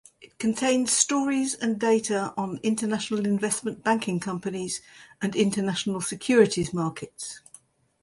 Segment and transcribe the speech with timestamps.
[0.19, 4.81] It contains stories and data on international investment banking companies
[5.21, 7.39] and international securities markets.